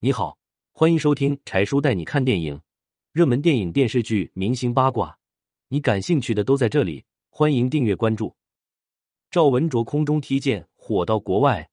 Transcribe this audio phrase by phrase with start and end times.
[0.00, 0.38] 你好，
[0.70, 2.60] 欢迎收听柴叔带你看电影，
[3.10, 5.18] 热门电影、电视剧、明星八卦，
[5.66, 7.04] 你感兴趣的都在这里。
[7.30, 8.36] 欢迎订阅关注。
[9.28, 11.68] 赵文卓空中踢毽火到国外，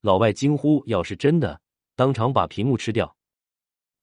[0.00, 1.60] 老外惊呼：“要是真的，
[1.94, 3.14] 当场把屏幕吃掉。”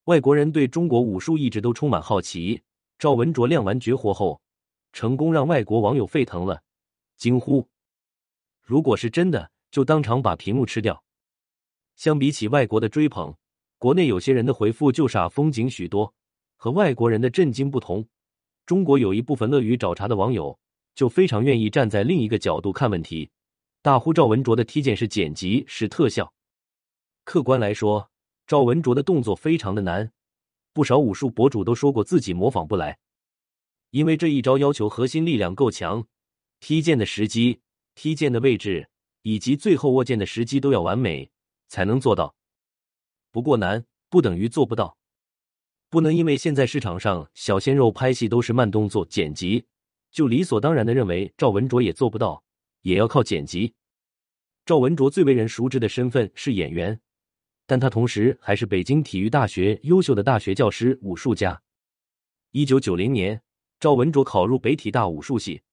[0.06, 2.62] 外国人对中国武术一直都充满好奇。
[3.00, 4.40] 赵文卓亮完绝活后，
[4.92, 6.62] 成功让外国网友沸腾了，
[7.18, 7.68] 惊呼
[8.62, 11.04] ：“如果是真的，就当场把屏幕吃掉。”
[11.98, 13.36] 相比起外国的追捧，
[13.84, 16.14] 国内有些人的回复就煞风景许多。
[16.56, 18.08] 和外国人的震惊不同，
[18.66, 20.58] 中国有一部分乐于找茬的网友
[20.96, 23.30] 就非常愿意站在另一个角度看问题，
[23.82, 26.34] 大呼赵文卓的踢毽是剪辑是特效。
[27.26, 28.10] 客观来说，
[28.48, 30.14] 赵文卓的动作非常的难，
[30.72, 32.98] 不少武术博主都说过自己模仿不来，
[33.90, 36.08] 因为这一招要求核心力量够强，
[36.62, 37.60] 踢毽的时机、
[37.96, 38.88] 踢毽的位置
[39.24, 41.30] 以及最后握剑的时机都要完美。
[41.68, 42.34] 才能做到，
[43.34, 44.96] 不过难不等于做不到，
[45.90, 49.66] 不能因为现在市场上小鲜肉拍戏都是慢动作剪辑，
[50.12, 52.44] 就理所当然的认为赵文卓也做不到，
[52.84, 53.74] 也要靠剪辑。
[54.68, 57.02] 赵文卓最为人熟知的身份是演员，
[57.66, 61.64] 但他同时还是北京体育大学优秀的大学教师、武术家。
[62.52, 63.42] 一九九零年，
[63.80, 65.64] 赵文卓考入北体大武术系，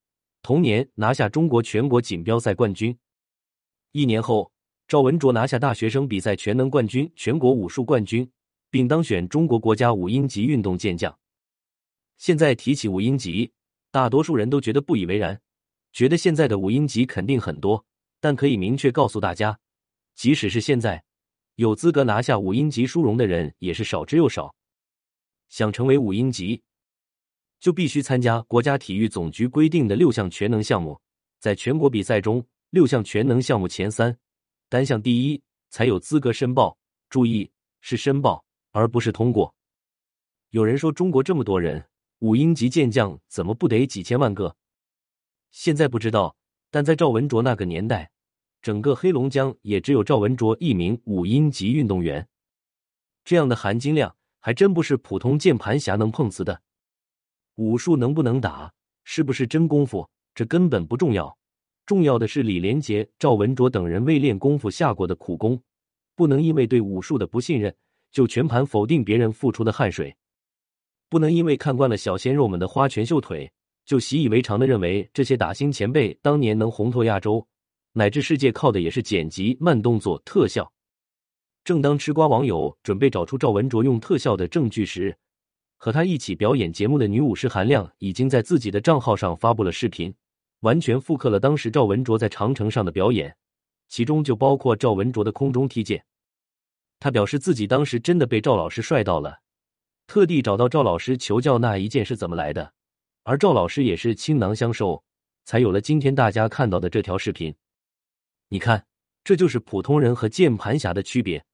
[0.40, 2.98] 同年拿下中国全国锦标赛冠军。
[3.92, 4.50] 一年后。
[4.90, 8.28] 赵文卓拿下大学生比赛全能冠军、全国武术冠军，
[8.72, 11.16] 并当选中国国家五英级运动健将。
[12.16, 13.52] 现在提起五英级，
[13.92, 15.40] 大多数人都觉得不以为然，
[15.92, 17.86] 觉得现在的五英级肯定很多。
[18.18, 19.60] 但可以明确告诉大家，
[20.16, 21.04] 即使是现在，
[21.54, 24.52] 有资格拿下五英级殊荣的人也是少之又少。
[25.48, 26.62] 想成为五英级，
[27.60, 31.00] 就必须参加国家体育总局规定的六项全能项目，
[31.38, 34.18] 在全国比赛中六项全能项目前三。
[34.70, 39.52] 单项第一才有资格申报，注意是申报而不是通过。
[40.50, 41.84] 有人说中国这么多人，
[42.20, 44.54] 五英级健将怎么不得几千万个？
[45.50, 46.36] 现在不知道，
[46.70, 48.12] 但在赵文卓那个年代，
[48.62, 52.28] 整个黑龙江也只有赵文卓一名五英级运动员。
[53.24, 56.62] 这样的含金量还真不是普通键盘侠能碰瓷的。
[57.56, 58.72] 武术能不能打，
[59.02, 61.36] 是不是真功夫，这根本不重要。
[61.90, 65.60] 重要的是李连杰、赵文卓等人为练功夫下过的苦功，
[66.14, 67.74] 不能因为对武术的不信任
[68.12, 70.16] 就全盘否定别人付出的汗水，
[71.08, 73.50] 不能因为看惯了小鲜肉们的花拳绣腿
[73.84, 77.44] 就习以为常的认为这些打星前辈当年能红透亚洲
[77.92, 80.72] 乃至世界靠的也是剪辑、慢动作、特效。
[81.64, 85.12] 正当吃瓜网友准备找出赵文卓用特效的证据时，
[85.76, 90.14] 和他一起表演节目的女武师韩亮已经在自己的账号上发布了视频。
[90.60, 93.36] 完全复刻了当时赵文卓在长城上的表演，
[93.88, 96.02] 其中就包括赵文卓的空中踢毽。
[96.98, 99.40] 他表示自己当时真的被赵老师帅到了，
[100.06, 102.74] 特地找到赵老师求教那一件是怎么来的，
[103.22, 105.02] 而赵老师也是倾囊相授，
[105.44, 107.54] 才有了今天大家看到的这条视频。
[108.48, 108.84] 你看，
[109.24, 111.44] 这就是普通人和键盘侠的区别。